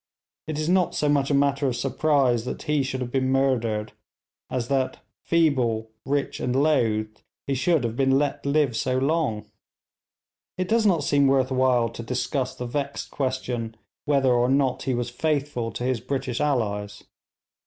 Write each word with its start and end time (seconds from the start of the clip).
It 0.47 0.57
is 0.57 0.67
not 0.67 0.95
so 0.95 1.07
much 1.07 1.29
a 1.29 1.33
matter 1.35 1.67
of 1.67 1.75
surprise 1.75 2.43
that 2.45 2.63
he 2.63 2.81
should 2.81 3.01
have 3.01 3.11
been 3.11 3.29
murdered 3.31 3.93
as 4.49 4.67
that, 4.67 4.97
feeble, 5.23 5.91
rich, 6.05 6.39
and 6.39 6.55
loathed, 6.55 7.21
he 7.45 7.53
should 7.53 7.83
have 7.83 7.95
been 7.95 8.17
let 8.17 8.43
live 8.43 8.75
so 8.75 8.97
long. 8.97 9.45
It 10.57 10.67
does 10.67 10.87
not 10.87 11.03
seem 11.03 11.27
worth 11.27 11.51
while 11.51 11.87
to 11.89 12.01
discuss 12.01 12.55
the 12.55 12.65
vexed 12.65 13.11
question 13.11 13.75
whether 14.05 14.33
or 14.33 14.49
not 14.49 14.81
he 14.81 14.95
was 14.95 15.11
faithful 15.11 15.71
to 15.73 15.83
his 15.83 16.01
British 16.01 16.39
allies. 16.41 17.03